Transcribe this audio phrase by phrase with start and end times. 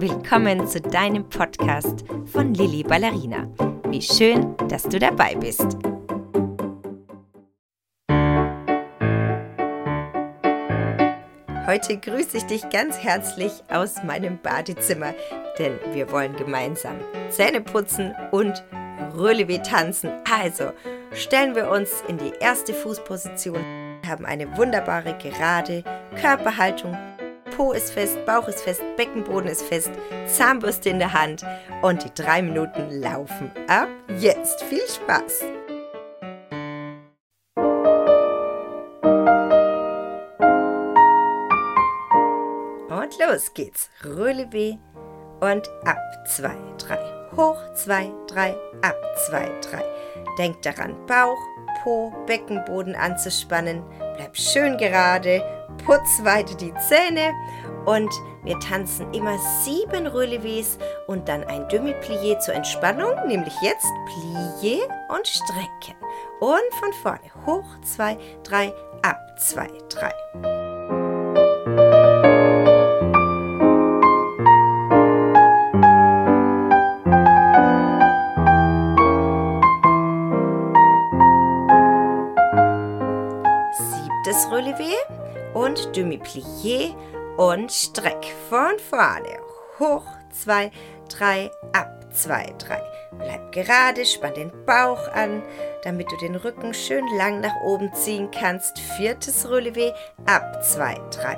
[0.00, 3.46] willkommen zu deinem Podcast von Lilly Ballerina.
[3.88, 5.76] Wie schön, dass du dabei bist.
[11.66, 15.12] Heute grüße ich dich ganz herzlich aus meinem Badezimmer,
[15.58, 16.96] denn wir wollen gemeinsam
[17.28, 18.64] Zähne putzen und
[19.14, 20.10] Relevé tanzen.
[20.24, 20.72] Also
[21.12, 23.62] stellen wir uns in die erste Fußposition,
[24.08, 25.84] haben eine wunderbare gerade
[26.18, 26.96] Körperhaltung
[27.56, 29.90] Po ist fest, Bauch ist fest, Beckenboden ist fest,
[30.26, 31.44] Zahnbürste in der Hand
[31.82, 34.62] und die drei Minuten laufen ab jetzt.
[34.64, 35.44] Viel Spaß!
[42.90, 43.90] Und los geht's.
[44.02, 44.78] Relevé
[45.40, 45.98] und ab.
[46.26, 46.98] Zwei, drei.
[47.36, 48.56] Hoch, zwei, drei.
[48.82, 48.96] Ab,
[49.26, 49.84] zwei, drei.
[50.38, 51.38] Denk daran, Bauch,
[51.82, 53.82] Po, Beckenboden anzuspannen.
[54.20, 55.42] Bleib schön gerade
[55.86, 57.32] putz weiter die Zähne
[57.86, 58.10] und
[58.44, 65.26] wir tanzen immer sieben Relevés und dann ein Demi-Plié zur Entspannung, nämlich jetzt Plié und
[65.26, 65.96] Strecken.
[66.38, 70.69] Und von vorne hoch, zwei, drei, ab, zwei, drei.
[84.48, 84.94] Relevé
[85.54, 86.94] und Demi-Plié
[87.36, 89.38] und Streck von vorne.
[89.78, 90.70] Hoch, zwei,
[91.08, 92.82] drei, ab, zwei, drei.
[93.18, 95.42] Bleib gerade, spann den Bauch an,
[95.82, 98.78] damit du den Rücken schön lang nach oben ziehen kannst.
[98.96, 99.92] Viertes Relevé,
[100.26, 101.36] ab, zwei, drei.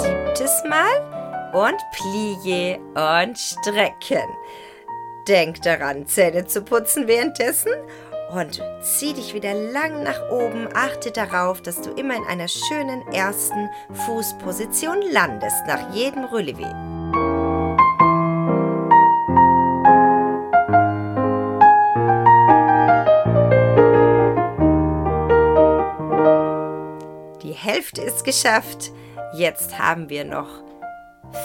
[0.00, 2.78] Siebtes Mal und Plié
[3.24, 4.28] und Strecken.
[5.28, 7.72] Denk daran, Zähne zu putzen währenddessen
[8.32, 10.68] und zieh dich wieder lang nach oben.
[10.72, 13.68] Achte darauf, dass du immer in einer schönen ersten
[14.06, 16.70] Fußposition landest nach jedem Relevé.
[27.42, 28.92] Die Hälfte ist geschafft.
[29.34, 30.62] Jetzt haben wir noch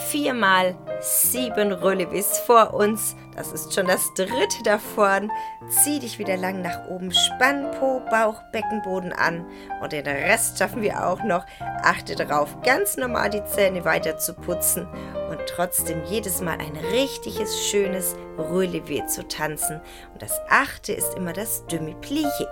[0.10, 3.16] viermal sieben Relevés vor uns.
[3.36, 5.32] Das ist schon das dritte davon.
[5.70, 9.46] Zieh dich wieder lang nach oben, spann Po, Bauch, Beckenboden an
[9.82, 11.46] und den Rest schaffen wir auch noch.
[11.84, 14.88] Achte darauf, ganz normal die Zähne weiter zu putzen
[15.30, 19.80] und trotzdem jedes Mal ein richtiges, schönes Relevé zu tanzen.
[20.14, 22.48] Und das achte ist immer das Demi-Plié.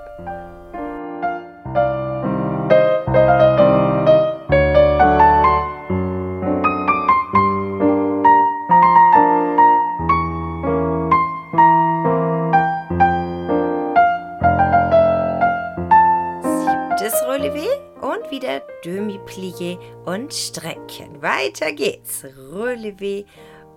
[17.02, 17.66] Relevé
[18.02, 21.22] und wieder Demi-Plié und Strecken.
[21.22, 22.26] Weiter geht's.
[22.26, 23.26] Relevé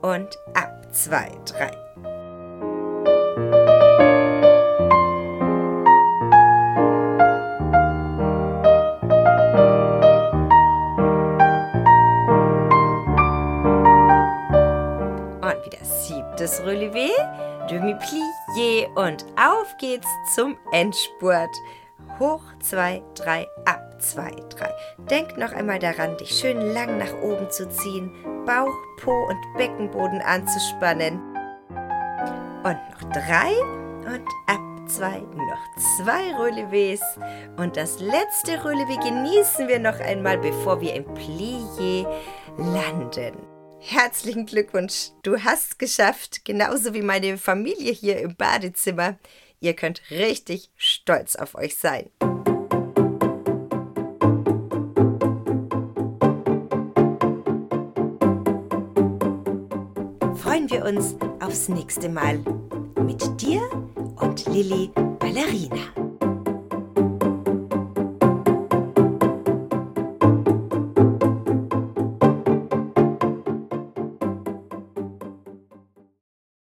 [0.01, 0.89] und ab.
[0.93, 1.71] Zwei, drei.
[15.41, 17.11] Und wieder siebtes Relevé,
[17.71, 21.57] Demi-Plié und auf geht's zum Endspurt
[22.19, 24.71] hoch, zwei, drei, ab, zwei, drei.
[25.11, 28.11] Denk noch einmal daran, dich schön lang nach oben zu ziehen,
[28.47, 31.21] Bauch, Po und Beckenboden anzuspannen.
[32.65, 33.53] Und noch drei
[34.07, 37.01] und ab zwei, noch zwei Relevés.
[37.57, 42.07] Und das letzte Relevé genießen wir noch einmal, bevor wir im Plié
[42.57, 43.37] landen.
[43.85, 49.19] Herzlichen Glückwunsch, du hast geschafft, genauso wie meine Familie hier im Badezimmer.
[49.63, 52.11] Ihr könnt richtig stolz auf euch sein.
[60.35, 62.39] Freuen wir uns aufs nächste Mal
[63.07, 63.63] mit dir
[64.17, 64.91] und Lilly
[65.21, 66.02] Ballerina.